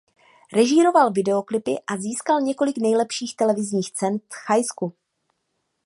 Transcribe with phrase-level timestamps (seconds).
[0.53, 4.93] Režíroval videoklipy a získal několik nejlepších televizních cen v Thajsku.